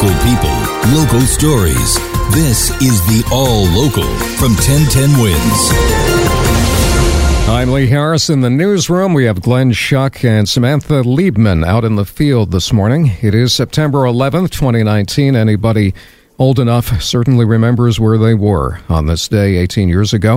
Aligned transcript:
Local 0.00 0.22
people, 0.22 0.96
local 0.96 1.20
stories. 1.22 1.96
This 2.32 2.70
is 2.80 3.00
the 3.08 3.28
All 3.32 3.64
Local 3.64 4.06
from 4.36 4.52
1010 4.52 5.20
Wins. 5.20 5.70
I'm 7.48 7.72
Lee 7.72 7.88
Harris 7.88 8.30
in 8.30 8.40
the 8.40 8.48
newsroom. 8.48 9.12
We 9.12 9.24
have 9.24 9.42
Glenn 9.42 9.72
Schuck 9.72 10.24
and 10.24 10.48
Samantha 10.48 11.02
Liebman 11.02 11.66
out 11.66 11.84
in 11.84 11.96
the 11.96 12.04
field 12.04 12.52
this 12.52 12.72
morning. 12.72 13.10
It 13.22 13.34
is 13.34 13.52
September 13.52 14.02
11th, 14.02 14.50
2019. 14.50 15.34
Anybody 15.34 15.94
old 16.38 16.60
enough 16.60 17.02
certainly 17.02 17.44
remembers 17.44 17.98
where 17.98 18.18
they 18.18 18.34
were 18.34 18.78
on 18.88 19.06
this 19.06 19.26
day 19.26 19.56
18 19.56 19.88
years 19.88 20.14
ago. 20.14 20.34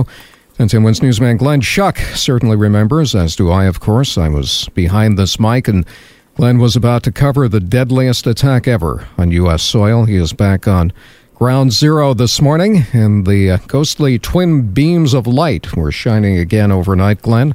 And 0.58 0.72
1010 0.72 0.82
Wins 0.82 1.02
newsman 1.02 1.36
Glenn 1.36 1.60
Schuck 1.60 1.98
certainly 2.16 2.56
remembers, 2.56 3.14
as 3.14 3.36
do 3.36 3.48
I, 3.48 3.66
of 3.66 3.78
course. 3.78 4.18
I 4.18 4.28
was 4.28 4.68
behind 4.74 5.16
this 5.16 5.38
mic 5.38 5.68
and 5.68 5.86
Glenn 6.34 6.58
was 6.58 6.76
about 6.76 7.02
to 7.02 7.12
cover 7.12 7.46
the 7.46 7.60
deadliest 7.60 8.26
attack 8.26 8.66
ever 8.66 9.06
on 9.18 9.30
U.S. 9.32 9.62
soil. 9.62 10.06
He 10.06 10.16
is 10.16 10.32
back 10.32 10.66
on 10.66 10.92
Ground 11.34 11.72
Zero 11.72 12.14
this 12.14 12.40
morning, 12.40 12.86
and 12.94 13.26
the 13.26 13.50
uh, 13.50 13.58
ghostly 13.66 14.18
twin 14.18 14.72
beams 14.72 15.12
of 15.12 15.26
light 15.26 15.76
were 15.76 15.92
shining 15.92 16.38
again 16.38 16.72
overnight, 16.72 17.20
Glenn. 17.20 17.54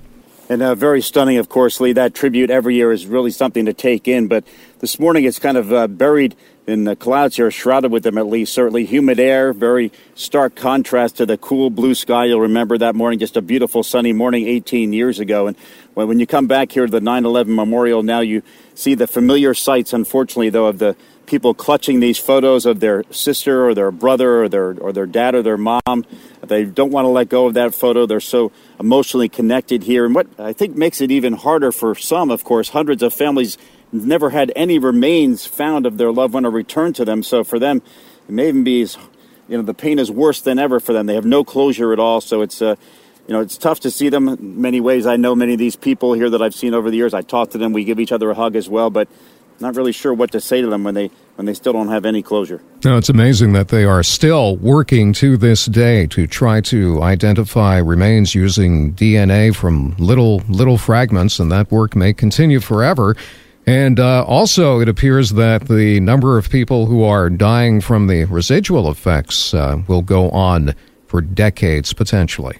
And 0.50 0.62
uh, 0.62 0.76
very 0.76 1.02
stunning, 1.02 1.38
of 1.38 1.50
course, 1.50 1.82
Lee. 1.82 1.92
That 1.92 2.14
tribute 2.14 2.50
every 2.50 2.76
year 2.76 2.94
is 2.94 3.06
really 3.06 3.32
something 3.32 3.66
to 3.66 3.74
take 3.74 4.08
in. 4.08 4.28
But 4.28 4.46
this 4.80 4.98
morning 4.98 5.26
it's 5.26 5.40
kind 5.40 5.58
of 5.58 5.74
uh, 5.74 5.88
buried 5.88 6.38
in 6.66 6.86
the 6.86 6.96
clouds 6.96 7.36
here, 7.36 7.52
shrouded 7.52 7.92
with 7.92 8.04
them 8.04 8.18
at 8.18 8.28
least. 8.28 8.54
Certainly 8.54 8.86
humid 8.86 9.20
air, 9.20 9.52
very 9.52 9.92
stark 10.16 10.56
contrast 10.56 11.18
to 11.18 11.26
the 11.26 11.38
cool 11.38 11.70
blue 11.70 11.94
sky. 11.94 12.26
You'll 12.26 12.42
remember 12.42 12.78
that 12.78 12.96
morning, 12.96 13.20
just 13.20 13.36
a 13.36 13.42
beautiful 13.42 13.84
sunny 13.84 14.14
morning 14.14 14.48
18 14.48 14.94
years 14.94 15.20
ago. 15.20 15.48
And 15.48 15.58
when 15.96 16.20
you 16.20 16.28
come 16.28 16.48
back 16.48 16.72
here 16.72 16.86
to 16.86 16.92
the 16.92 17.02
9 17.02 17.26
11 17.26 17.54
memorial, 17.54 18.02
now 18.02 18.22
you 18.22 18.42
see 18.74 18.96
the 18.96 19.08
familiar 19.08 19.54
sights, 19.54 19.92
unfortunately, 19.92 20.50
though, 20.50 20.68
of 20.68 20.80
the 20.80 20.96
people 21.28 21.54
clutching 21.54 22.00
these 22.00 22.18
photos 22.18 22.66
of 22.66 22.80
their 22.80 23.04
sister 23.12 23.68
or 23.68 23.76
their 23.76 23.92
brother 23.92 24.44
or 24.44 24.50
their 24.50 24.74
or 24.80 24.92
their 24.92 25.06
dad 25.06 25.36
or 25.36 25.44
their 25.44 25.58
mom. 25.58 26.06
They 26.42 26.64
don't 26.64 26.92
want 26.92 27.06
to 27.06 27.10
let 27.10 27.30
go 27.30 27.46
of 27.46 27.54
that 27.54 27.76
photo. 27.76 28.06
They're 28.06 28.20
so 28.20 28.52
emotionally 28.80 29.30
connected 29.30 29.84
here. 29.84 30.06
And 30.06 30.16
what 30.16 30.28
I 30.40 30.54
think 30.54 30.76
makes 30.76 31.02
it 31.02 31.12
even 31.12 31.34
harder 31.34 31.72
for 31.72 31.94
some, 31.94 32.32
of 32.32 32.44
course, 32.44 32.70
hundreds 32.70 33.04
of 33.04 33.14
families 33.14 33.58
never 33.92 34.30
had 34.30 34.52
any 34.56 34.80
remains 34.80 35.46
found 35.46 35.86
of 35.86 35.98
their 35.98 36.12
loved 36.12 36.34
one 36.34 36.46
or 36.46 36.52
returned 36.52 36.96
to 36.96 37.06
them. 37.06 37.24
So 37.24 37.44
for 37.44 37.60
them, 37.60 37.82
it 38.28 38.32
may 38.32 38.48
even 38.50 38.64
be, 38.64 38.80
you 39.48 39.58
know, 39.58 39.62
the 39.62 39.74
pain 39.74 40.00
is 40.00 40.10
worse 40.10 40.42
than 40.42 40.60
ever 40.60 40.80
for 40.80 40.94
them. 40.94 41.06
They 41.06 41.16
have 41.16 41.26
no 41.26 41.44
closure 41.44 41.94
at 41.94 42.00
all. 42.00 42.22
So 42.22 42.42
it's, 42.42 42.62
uh, 42.62 42.76
you 43.28 43.34
know, 43.34 43.42
it's 43.42 43.58
tough 43.58 43.82
to 43.82 43.92
see 43.92 44.10
them 44.10 44.30
in 44.30 44.62
many 44.62 44.80
ways. 44.80 45.06
I 45.06 45.18
know 45.18 45.36
many 45.36 45.54
of 45.54 45.60
these 45.60 45.76
people 45.76 46.14
here 46.14 46.30
that 46.30 46.42
I've 46.42 46.56
seen 46.56 46.74
over 46.74 46.90
the 46.90 46.98
years. 46.98 47.14
I 47.14 47.22
talk 47.22 47.52
to 47.52 47.58
them. 47.58 47.74
We 47.74 47.84
give 47.84 48.00
each 48.00 48.12
other 48.14 48.30
a 48.30 48.34
hug 48.34 48.56
as 48.56 48.70
well. 48.70 48.90
But 48.90 49.10
not 49.62 49.76
really 49.76 49.92
sure 49.92 50.14
what 50.14 50.32
to 50.32 50.42
say 50.42 50.62
to 50.62 50.68
them 50.68 50.84
when 50.84 50.94
they 50.94 51.12
when 51.36 51.46
they 51.46 51.54
still 51.54 51.74
don't 51.74 51.90
have 51.90 52.06
any 52.06 52.24
closure. 52.24 52.62
Now, 52.84 52.98
it's 52.98 53.10
amazing 53.10 53.54
that 53.54 53.68
they 53.68 53.84
are 53.84 54.02
still 54.02 54.58
working 54.58 55.14
to 55.14 55.38
this 55.38 55.66
day 55.66 56.08
to 56.08 56.26
try 56.26 56.62
to 56.62 57.02
identify 57.04 57.78
remains 57.78 58.34
using 58.34 58.94
DNA 58.94 59.56
from 59.56 59.96
little 59.98 60.38
little 60.50 60.78
fragments, 60.78 61.40
and 61.40 61.52
that 61.52 61.72
work 61.72 61.96
may 61.96 62.14
continue 62.14 62.60
forever. 62.60 63.16
And 63.68 64.00
uh, 64.00 64.24
also, 64.24 64.80
it 64.80 64.88
appears 64.88 65.32
that 65.32 65.68
the 65.68 66.00
number 66.00 66.38
of 66.38 66.50
people 66.50 66.86
who 66.86 67.04
are 67.04 67.30
dying 67.30 67.82
from 67.82 68.08
the 68.08 68.24
residual 68.24 68.90
effects 68.90 69.54
uh, 69.54 69.82
will 69.88 70.02
go 70.02 70.30
on 70.30 70.74
for 71.06 71.20
decades 71.22 71.92
potentially. 71.92 72.58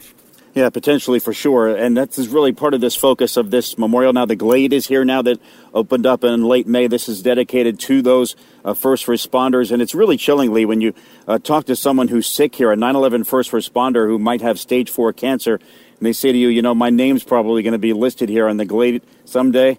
Yeah, 0.58 0.72
potentially 0.72 1.20
for 1.20 1.34
sure. 1.34 1.68
And 1.68 1.96
that's 1.96 2.18
really 2.18 2.52
part 2.52 2.74
of 2.74 2.82
this 2.82 2.96
focus 2.96 3.38
of 3.38 3.52
this 3.52 3.78
memorial. 3.78 4.12
Now, 4.12 4.26
the 4.26 4.36
Glade 4.36 4.74
is 4.74 4.88
here 4.88 5.06
now 5.06 5.22
that 5.22 5.40
opened 5.72 6.08
up 6.08 6.24
in 6.24 6.46
late 6.46 6.66
May. 6.66 6.88
This 6.88 7.08
is 7.08 7.22
dedicated 7.22 7.80
to 7.82 8.02
those 8.02 8.36
uh, 8.66 8.74
first 8.74 9.06
responders. 9.06 9.72
And 9.72 9.84
it's 9.84 9.94
really 9.94 10.18
chillingly 10.18 10.66
when 10.66 10.82
you 10.82 10.96
uh, 11.28 11.38
talk 11.38 11.66
to 11.66 11.76
someone 11.76 12.08
who's 12.08 12.28
sick 12.28 12.56
here, 12.56 12.72
a 12.72 12.76
9 12.76 12.96
11 12.96 13.26
first 13.26 13.52
responder 13.52 14.08
who 14.08 14.18
might 14.18 14.42
have 14.42 14.60
stage 14.60 14.90
four 14.90 15.14
cancer, 15.14 15.58
and 15.58 16.00
they 16.02 16.12
say 16.12 16.32
to 16.32 16.38
you, 16.40 16.48
you 16.48 16.64
know, 16.64 16.74
my 16.74 16.90
name's 16.90 17.24
probably 17.24 17.62
going 17.62 17.74
to 17.74 17.78
be 17.78 17.94
listed 17.94 18.28
here 18.28 18.48
on 18.48 18.58
the 18.58 18.66
Glade 18.66 19.04
someday. 19.26 19.78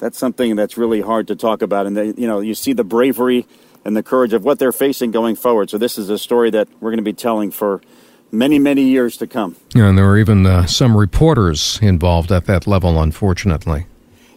That's 0.00 0.18
something 0.18 0.54
that's 0.54 0.76
really 0.76 1.00
hard 1.00 1.28
to 1.28 1.34
talk 1.34 1.62
about. 1.62 1.86
And, 1.86 1.96
they, 1.96 2.08
you 2.08 2.26
know, 2.26 2.40
you 2.40 2.52
see 2.52 2.74
the 2.74 2.84
bravery 2.84 3.46
and 3.86 3.96
the 3.96 4.02
courage 4.02 4.34
of 4.34 4.44
what 4.44 4.58
they're 4.58 4.70
facing 4.70 5.12
going 5.12 5.36
forward. 5.36 5.70
So, 5.70 5.78
this 5.78 5.96
is 5.96 6.10
a 6.10 6.18
story 6.18 6.50
that 6.50 6.68
we're 6.78 6.90
going 6.90 6.98
to 6.98 7.02
be 7.02 7.14
telling 7.14 7.50
for 7.50 7.80
many, 8.32 8.58
many 8.58 8.82
years 8.82 9.16
to 9.18 9.26
come. 9.26 9.56
And 9.74 9.98
there 9.98 10.08
are 10.08 10.18
even 10.18 10.46
uh, 10.46 10.66
some 10.66 10.96
reporters 10.96 11.78
involved 11.82 12.30
at 12.32 12.46
that 12.46 12.66
level, 12.66 13.00
unfortunately. 13.00 13.86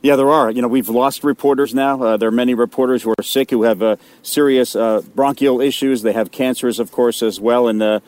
Yeah, 0.01 0.17
there 0.17 0.29
are. 0.29 0.51
You 0.51 0.61
know, 0.61 0.67
we've 0.67 0.89
lost 0.89 1.23
reporters 1.23 1.73
now. 1.73 2.03
Uh, 2.03 2.17
there 2.17 2.27
are 2.27 2.31
many 2.31 2.53
reporters 2.53 3.03
who 3.03 3.13
are 3.17 3.23
sick, 3.23 3.51
who 3.51 3.63
have 3.63 3.81
uh, 3.81 3.95
serious 4.21 4.75
uh, 4.75 5.01
bronchial 5.15 5.61
issues. 5.61 6.01
They 6.01 6.11
have 6.11 6.29
cancers, 6.29 6.77
of 6.77 6.91
course, 6.91 7.23
as 7.23 7.39
well. 7.39 7.69
And 7.69 7.81
uh, 7.81 7.99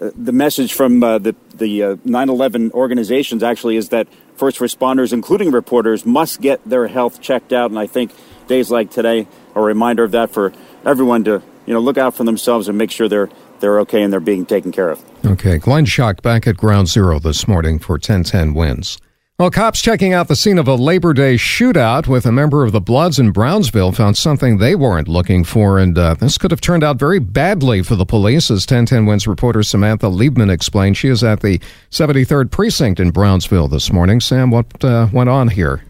uh, 0.00 0.10
the 0.14 0.32
message 0.32 0.74
from 0.74 1.00
the 1.00 1.34
the 1.54 1.80
9/11 2.04 2.72
organizations 2.72 3.42
actually 3.42 3.76
is 3.76 3.88
that 3.88 4.08
first 4.36 4.58
responders, 4.58 5.14
including 5.14 5.50
reporters, 5.50 6.04
must 6.04 6.42
get 6.42 6.62
their 6.68 6.86
health 6.86 7.22
checked 7.22 7.54
out. 7.54 7.70
And 7.70 7.78
I 7.78 7.86
think 7.86 8.12
days 8.46 8.70
like 8.70 8.90
today 8.90 9.26
are 9.54 9.62
a 9.62 9.64
reminder 9.64 10.04
of 10.04 10.10
that 10.10 10.30
for 10.30 10.52
everyone 10.84 11.24
to 11.24 11.42
you 11.64 11.72
know 11.72 11.80
look 11.80 11.96
out 11.96 12.14
for 12.14 12.24
themselves 12.24 12.68
and 12.68 12.76
make 12.76 12.90
sure 12.90 13.08
they're 13.08 13.30
they're 13.60 13.80
okay 13.80 14.02
and 14.02 14.12
they're 14.12 14.20
being 14.20 14.46
taken 14.46 14.72
care 14.72 14.90
of. 14.90 15.04
Okay, 15.24 15.58
Glenn 15.58 15.84
Schuck 15.84 16.22
back 16.22 16.46
at 16.46 16.56
Ground 16.56 16.88
Zero 16.88 17.18
this 17.18 17.46
morning 17.48 17.78
for 17.78 17.94
1010 17.94 18.54
wins. 18.54 18.98
Well, 19.38 19.52
cops 19.52 19.80
checking 19.80 20.12
out 20.12 20.26
the 20.26 20.34
scene 20.34 20.58
of 20.58 20.66
a 20.66 20.74
Labor 20.74 21.12
Day 21.14 21.36
shootout 21.36 22.08
with 22.08 22.26
a 22.26 22.32
member 22.32 22.64
of 22.64 22.72
the 22.72 22.80
Bloods 22.80 23.20
in 23.20 23.30
Brownsville 23.30 23.92
found 23.92 24.16
something 24.16 24.58
they 24.58 24.74
weren't 24.74 25.06
looking 25.06 25.44
for, 25.44 25.78
and 25.78 25.96
uh, 25.96 26.14
this 26.14 26.38
could 26.38 26.50
have 26.50 26.60
turned 26.60 26.82
out 26.82 26.98
very 26.98 27.20
badly 27.20 27.82
for 27.82 27.94
the 27.94 28.04
police, 28.04 28.50
as 28.50 28.62
1010 28.62 29.06
Wins 29.06 29.28
reporter 29.28 29.62
Samantha 29.62 30.06
Liebman 30.06 30.50
explained. 30.50 30.96
She 30.96 31.06
is 31.06 31.22
at 31.22 31.40
the 31.40 31.60
73rd 31.92 32.50
Precinct 32.50 32.98
in 32.98 33.12
Brownsville 33.12 33.68
this 33.68 33.92
morning. 33.92 34.18
Sam, 34.18 34.50
what 34.50 34.84
uh, 34.84 35.06
went 35.12 35.30
on 35.30 35.46
here? 35.46 35.84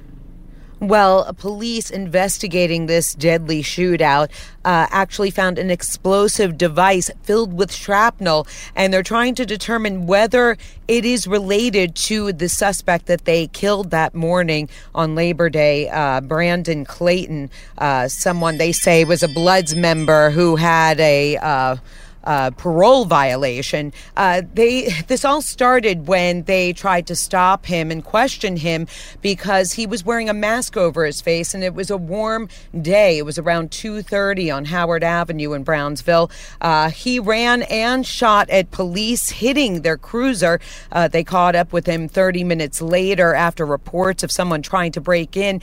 Well, 0.81 1.33
police 1.35 1.91
investigating 1.91 2.87
this 2.87 3.13
deadly 3.13 3.65
shootout 3.65 4.31
uh, 4.65 4.87
actually 4.91 5.33
found 5.33 5.59
an 5.59 5.73
explosive 5.73 6.57
device 6.57 7.11
filled 7.25 7.53
with 7.53 7.73
shrapnel, 7.73 8.47
and 8.77 8.93
they're 8.93 9.03
trying 9.03 9.35
to 9.37 9.47
determine 9.47 10.07
whether 10.07 10.57
it 10.87 11.05
is 11.05 11.27
related 11.27 11.97
to 11.97 12.33
the 12.33 12.49
suspect 12.49 13.07
that 13.07 13.25
they 13.25 13.49
killed 13.49 13.91
that 13.91 14.15
morning 14.15 14.69
on 14.95 15.17
Labor 15.17 15.51
Day, 15.51 15.89
uh, 15.89 16.21
Brandon 16.21 16.85
Clayton, 16.85 17.51
uh, 17.79 18.07
someone 18.07 18.59
they 18.59 18.71
say 18.71 19.05
was 19.05 19.25
a 19.25 19.29
Bloods 19.29 19.75
member 19.75 20.31
who 20.31 20.55
had 20.55 21.01
a 21.01 21.39
uh, 22.25 22.51
parole 22.53 23.05
violation. 23.05 23.93
Uh, 24.17 24.43
they 24.55 24.91
this 25.09 25.25
all 25.25 25.43
started 25.43 26.07
when 26.07 26.43
they 26.45 26.73
tried 26.73 27.07
to 27.07 27.17
stop 27.17 27.67
him 27.67 27.91
and 27.91 28.05
question 28.05 28.57
him 28.57 28.87
because 29.23 29.73
he 29.73 29.87
was 29.87 30.05
wearing 30.05 30.29
a 30.29 30.35
mask 30.35 30.77
over 30.77 31.05
his 31.05 31.21
face, 31.21 31.55
and 31.55 31.65
it 31.65 31.75
was 31.75 31.91
a 31.91 31.97
warm 31.97 32.49
day. 32.81 33.19
It 33.19 33.25
was 33.25 33.39
around 33.39 33.71
2:30 33.71 34.51
on 34.51 34.65
Howard 34.67 35.05
Avenue 35.05 35.53
in 35.53 35.63
Brownsville. 35.63 36.31
Uh, 36.61 36.91
he 36.91 37.19
ran 37.19 37.63
and 37.63 38.07
shot 38.07 38.49
at 38.51 38.71
police, 38.71 39.31
hitting 39.31 39.83
their 39.83 39.97
cruiser. 39.97 40.61
Uh, 40.93 41.09
they 41.09 41.25
caught 41.25 41.55
up 41.55 41.73
with 41.73 41.87
him 41.87 42.09
30 42.09 42.45
minutes 42.45 42.81
later 42.81 43.35
after 43.35 43.65
reports 43.65 44.23
of 44.23 44.31
someone 44.31 44.63
trying 44.63 44.93
to 44.93 45.01
break 45.01 45.37
in 45.37 45.61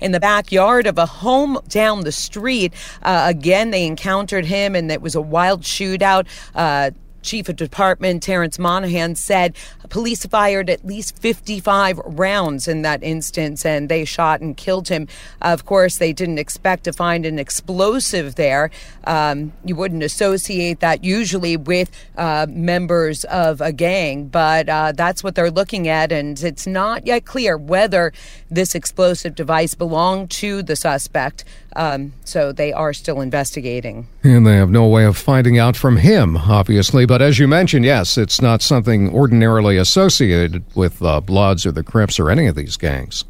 in 0.00 0.12
the 0.12 0.20
backyard 0.20 0.86
of 0.86 0.98
a 0.98 1.06
home 1.06 1.58
down 1.68 2.04
the 2.04 2.12
street. 2.12 2.72
Uh, 3.02 3.26
again, 3.28 3.70
they 3.70 3.86
encountered 3.86 4.44
him, 4.44 4.74
and 4.74 4.90
it 4.90 5.02
was 5.02 5.14
a 5.14 5.20
wild 5.20 5.62
shootout. 5.62 6.26
Uh, 6.54 6.90
Chief 7.28 7.46
of 7.50 7.56
Department 7.56 8.22
Terrence 8.22 8.58
Monahan 8.58 9.14
said 9.14 9.54
police 9.90 10.24
fired 10.24 10.70
at 10.70 10.86
least 10.86 11.18
55 11.18 11.98
rounds 12.06 12.66
in 12.66 12.80
that 12.82 13.02
instance 13.02 13.66
and 13.66 13.90
they 13.90 14.06
shot 14.06 14.40
and 14.40 14.56
killed 14.56 14.88
him. 14.88 15.08
Of 15.42 15.66
course, 15.66 15.98
they 15.98 16.14
didn't 16.14 16.38
expect 16.38 16.84
to 16.84 16.92
find 16.94 17.26
an 17.26 17.38
explosive 17.38 18.36
there. 18.36 18.70
Um, 19.04 19.52
you 19.62 19.76
wouldn't 19.76 20.02
associate 20.02 20.80
that 20.80 21.04
usually 21.04 21.58
with 21.58 21.90
uh, 22.16 22.46
members 22.48 23.24
of 23.24 23.60
a 23.60 23.72
gang, 23.72 24.28
but 24.28 24.70
uh, 24.70 24.92
that's 24.92 25.22
what 25.22 25.34
they're 25.34 25.50
looking 25.50 25.86
at, 25.86 26.10
and 26.12 26.42
it's 26.42 26.66
not 26.66 27.06
yet 27.06 27.26
clear 27.26 27.58
whether 27.58 28.10
this 28.50 28.74
explosive 28.74 29.34
device 29.34 29.74
belonged 29.74 30.30
to 30.30 30.62
the 30.62 30.76
suspect. 30.76 31.44
Um, 31.76 32.14
so 32.24 32.52
they 32.52 32.72
are 32.72 32.92
still 32.94 33.20
investigating. 33.20 34.08
And 34.28 34.46
they 34.46 34.56
have 34.56 34.70
no 34.70 34.86
way 34.86 35.06
of 35.06 35.16
finding 35.16 35.58
out 35.58 35.74
from 35.74 35.96
him, 35.96 36.36
obviously. 36.36 37.06
But 37.06 37.22
as 37.22 37.38
you 37.38 37.48
mentioned, 37.48 37.86
yes, 37.86 38.18
it's 38.18 38.42
not 38.42 38.60
something 38.60 39.08
ordinarily 39.14 39.78
associated 39.78 40.62
with 40.74 41.00
uh, 41.00 41.22
Bloods 41.22 41.64
or 41.64 41.72
the 41.72 41.82
Crips 41.82 42.20
or 42.20 42.30
any 42.30 42.46
of 42.46 42.54
these 42.54 42.76
gangs. 42.76 43.24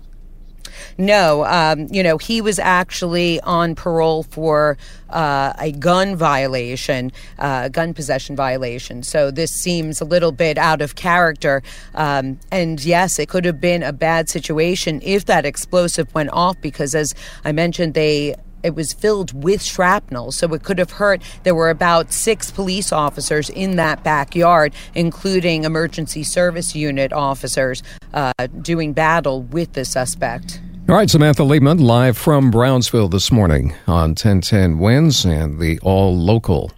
No, 1.00 1.44
um, 1.44 1.86
you 1.92 2.02
know, 2.02 2.18
he 2.18 2.40
was 2.40 2.58
actually 2.58 3.40
on 3.42 3.76
parole 3.76 4.24
for 4.24 4.76
uh, 5.10 5.52
a 5.56 5.70
gun 5.70 6.16
violation, 6.16 7.12
uh, 7.38 7.68
gun 7.68 7.94
possession 7.94 8.34
violation. 8.34 9.04
So 9.04 9.30
this 9.30 9.52
seems 9.52 10.00
a 10.00 10.04
little 10.04 10.32
bit 10.32 10.58
out 10.58 10.82
of 10.82 10.96
character. 10.96 11.62
Um, 11.94 12.40
and 12.50 12.84
yes, 12.84 13.20
it 13.20 13.28
could 13.28 13.44
have 13.44 13.60
been 13.60 13.84
a 13.84 13.92
bad 13.92 14.28
situation 14.28 15.00
if 15.04 15.26
that 15.26 15.46
explosive 15.46 16.12
went 16.12 16.30
off 16.30 16.60
because, 16.60 16.96
as 16.96 17.14
I 17.44 17.52
mentioned, 17.52 17.94
they 17.94 18.34
it 18.62 18.74
was 18.74 18.92
filled 18.92 19.32
with 19.42 19.62
shrapnel, 19.62 20.32
so 20.32 20.52
it 20.54 20.62
could 20.62 20.78
have 20.78 20.92
hurt. 20.92 21.22
There 21.42 21.54
were 21.54 21.70
about 21.70 22.12
six 22.12 22.50
police 22.50 22.92
officers 22.92 23.50
in 23.50 23.76
that 23.76 24.02
backyard, 24.02 24.74
including 24.94 25.64
emergency 25.64 26.22
service 26.22 26.74
unit 26.74 27.12
officers, 27.12 27.82
uh, 28.14 28.32
doing 28.62 28.92
battle 28.92 29.42
with 29.42 29.72
the 29.74 29.84
suspect. 29.84 30.60
All 30.88 30.94
right, 30.94 31.10
Samantha 31.10 31.42
Liebman, 31.42 31.80
live 31.80 32.16
from 32.16 32.50
Brownsville 32.50 33.08
this 33.08 33.30
morning 33.30 33.74
on 33.86 34.10
1010 34.10 34.78
Wins 34.78 35.26
and 35.26 35.60
the 35.60 35.78
All 35.80 36.16
Local. 36.16 36.72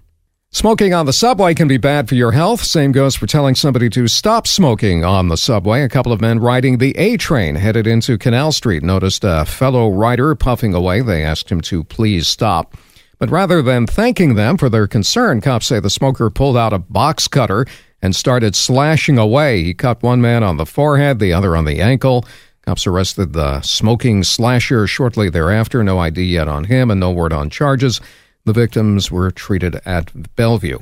Smoking 0.52 0.92
on 0.92 1.06
the 1.06 1.12
subway 1.12 1.54
can 1.54 1.68
be 1.68 1.76
bad 1.76 2.08
for 2.08 2.16
your 2.16 2.32
health. 2.32 2.64
Same 2.64 2.90
goes 2.90 3.14
for 3.14 3.28
telling 3.28 3.54
somebody 3.54 3.88
to 3.90 4.08
stop 4.08 4.48
smoking 4.48 5.04
on 5.04 5.28
the 5.28 5.36
subway. 5.36 5.82
A 5.82 5.88
couple 5.88 6.10
of 6.10 6.20
men 6.20 6.40
riding 6.40 6.78
the 6.78 6.90
A 6.98 7.16
train 7.16 7.54
headed 7.54 7.86
into 7.86 8.18
Canal 8.18 8.50
Street 8.50 8.82
noticed 8.82 9.22
a 9.22 9.44
fellow 9.44 9.88
rider 9.88 10.34
puffing 10.34 10.74
away. 10.74 11.02
They 11.02 11.22
asked 11.22 11.52
him 11.52 11.60
to 11.62 11.84
please 11.84 12.26
stop. 12.26 12.76
But 13.20 13.30
rather 13.30 13.62
than 13.62 13.86
thanking 13.86 14.34
them 14.34 14.56
for 14.56 14.68
their 14.68 14.88
concern, 14.88 15.40
cops 15.40 15.66
say 15.66 15.78
the 15.78 15.88
smoker 15.88 16.28
pulled 16.30 16.56
out 16.56 16.72
a 16.72 16.80
box 16.80 17.28
cutter 17.28 17.64
and 18.02 18.16
started 18.16 18.56
slashing 18.56 19.18
away. 19.18 19.62
He 19.62 19.72
cut 19.72 20.02
one 20.02 20.20
man 20.20 20.42
on 20.42 20.56
the 20.56 20.66
forehead, 20.66 21.20
the 21.20 21.32
other 21.32 21.54
on 21.54 21.64
the 21.64 21.80
ankle. 21.80 22.24
Cops 22.66 22.88
arrested 22.88 23.34
the 23.34 23.60
smoking 23.60 24.24
slasher 24.24 24.88
shortly 24.88 25.30
thereafter. 25.30 25.84
No 25.84 26.00
ID 26.00 26.24
yet 26.24 26.48
on 26.48 26.64
him 26.64 26.90
and 26.90 26.98
no 26.98 27.12
word 27.12 27.32
on 27.32 27.50
charges. 27.50 28.00
The 28.44 28.52
victims 28.52 29.10
were 29.10 29.30
treated 29.30 29.76
at 29.84 30.34
Bellevue. 30.36 30.78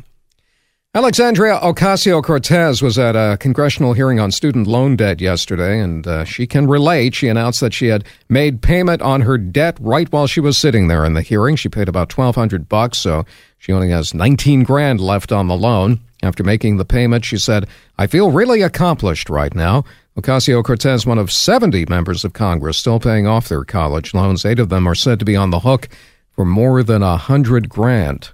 Alexandria 0.95 1.61
Ocasio 1.63 2.23
Cortez 2.23 2.81
was 2.81 2.99
at 2.99 3.15
a 3.15 3.37
congressional 3.39 3.93
hearing 3.93 4.19
on 4.19 4.33
student 4.33 4.67
loan 4.67 4.97
debt 4.97 5.21
yesterday, 5.21 5.79
and 5.79 6.07
uh, 6.07 6.25
she 6.25 6.47
can 6.47 6.67
relate. 6.67 7.15
She 7.15 7.29
announced 7.29 7.61
that 7.61 7.75
she 7.75 7.89
had 7.89 8.05
made 8.31 8.63
payment 8.63 9.03
on 9.03 9.21
her 9.21 9.37
debt 9.37 9.77
right 9.81 10.11
while 10.11 10.27
she 10.27 10.41
was 10.41 10.57
sitting 10.57 10.89
there 10.89 11.05
in 11.05 11.13
the 11.13 11.21
hearing. 11.21 11.57
She 11.57 11.69
paid 11.69 11.91
about 11.91 12.09
twelve 12.09 12.37
hundred 12.37 12.71
bucks, 12.71 12.99
so 12.99 13.27
she 13.59 13.71
only 13.71 13.91
has 13.91 14.15
nineteen 14.15 14.63
grand 14.65 14.99
left 14.99 15.31
on 15.31 15.47
the 15.47 15.57
loan. 15.57 16.01
After 16.23 16.43
making 16.43 16.79
the 16.79 16.87
payment, 16.87 17.25
she 17.25 17.37
said, 17.37 17.69
"I 17.99 18.07
feel 18.07 18.31
really 18.31 18.63
accomplished 18.63 19.29
right 19.29 19.55
now. 19.55 19.85
Ocasio 20.19 20.65
Cortez, 20.65 21.07
one 21.07 21.19
of 21.19 21.31
70 21.31 21.87
members 21.89 22.25
of 22.25 22.33
Congress 22.33 22.77
still 22.77 22.99
paying 22.99 23.29
off 23.29 23.49
their 23.49 23.63
college 23.63 24.15
loans. 24.15 24.45
Eight 24.45 24.59
of 24.59 24.69
them 24.69 24.89
are 24.89 24.97
said 24.97 25.21
to 25.21 25.25
be 25.25 25.37
on 25.37 25.51
the 25.51 25.61
hook 25.61 25.89
for 26.38 26.44
more 26.44 26.85
than 26.85 27.02
a 27.02 27.17
hundred 27.17 27.69
grand. 27.69 28.31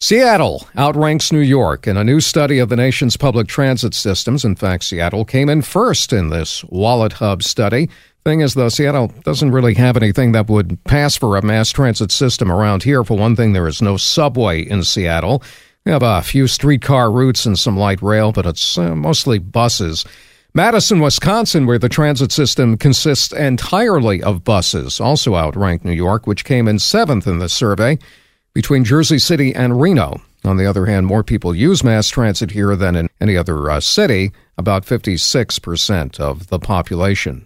Seattle 0.00 0.66
outranks 0.76 1.30
New 1.30 1.38
York 1.38 1.86
in 1.86 1.96
a 1.96 2.02
new 2.02 2.20
study 2.20 2.58
of 2.58 2.68
the 2.68 2.74
nation's 2.74 3.16
public 3.16 3.46
transit 3.46 3.94
systems. 3.94 4.44
In 4.44 4.56
fact, 4.56 4.82
Seattle 4.82 5.24
came 5.24 5.48
in 5.48 5.62
first 5.62 6.12
in 6.12 6.30
this 6.30 6.62
WalletHub 6.62 7.44
study. 7.44 7.88
Thing 8.24 8.40
is, 8.40 8.54
though, 8.54 8.68
Seattle 8.68 9.12
doesn't 9.22 9.52
really 9.52 9.74
have 9.74 9.96
anything 9.96 10.32
that 10.32 10.48
would 10.48 10.82
pass 10.82 11.14
for 11.14 11.36
a 11.36 11.42
mass 11.42 11.70
transit 11.70 12.10
system 12.10 12.50
around 12.50 12.82
here. 12.82 13.04
For 13.04 13.16
one 13.16 13.36
thing, 13.36 13.52
there 13.52 13.68
is 13.68 13.80
no 13.80 13.96
subway 13.96 14.62
in 14.62 14.82
Seattle. 14.82 15.44
We 15.84 15.92
have 15.92 16.02
a 16.02 16.22
few 16.22 16.48
streetcar 16.48 17.08
routes 17.12 17.46
and 17.46 17.56
some 17.56 17.76
light 17.76 18.02
rail, 18.02 18.32
but 18.32 18.46
it's 18.46 18.76
uh, 18.76 18.96
mostly 18.96 19.38
buses. 19.38 20.04
Madison, 20.56 21.00
Wisconsin, 21.00 21.66
where 21.66 21.78
the 21.78 21.90
transit 21.90 22.32
system 22.32 22.78
consists 22.78 23.30
entirely 23.30 24.22
of 24.22 24.42
buses, 24.42 24.98
also 24.98 25.34
outranked 25.34 25.84
New 25.84 25.92
York, 25.92 26.26
which 26.26 26.46
came 26.46 26.66
in 26.66 26.78
seventh 26.78 27.26
in 27.26 27.40
the 27.40 27.48
survey. 27.50 27.98
Between 28.54 28.82
Jersey 28.82 29.18
City 29.18 29.54
and 29.54 29.78
Reno, 29.78 30.22
on 30.44 30.56
the 30.56 30.64
other 30.64 30.86
hand, 30.86 31.06
more 31.06 31.22
people 31.22 31.54
use 31.54 31.84
mass 31.84 32.08
transit 32.08 32.52
here 32.52 32.74
than 32.74 32.96
in 32.96 33.10
any 33.20 33.36
other 33.36 33.70
uh, 33.70 33.80
city, 33.80 34.32
about 34.56 34.86
56% 34.86 36.18
of 36.18 36.46
the 36.46 36.58
population. 36.58 37.45